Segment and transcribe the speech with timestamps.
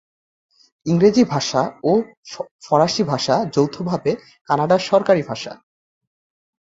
[0.85, 1.91] ইংরেজি ভাষা ও
[2.61, 4.11] ফরাসি ভাষা যৌথভাবে
[4.49, 5.53] কানাডার সরকারি ভাষা।